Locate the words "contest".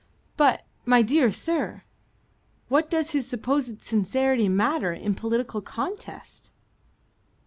5.61-6.51